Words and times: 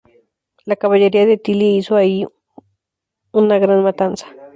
La 0.65 0.77
caballería 0.77 1.27
de 1.27 1.37
Tilly 1.37 1.77
hizo 1.77 1.95
allí 1.95 2.25
una 3.31 3.59
gran 3.59 3.83
matanza. 3.83 4.33